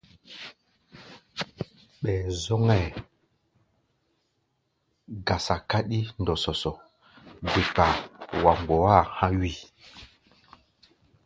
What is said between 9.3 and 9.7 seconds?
wíi.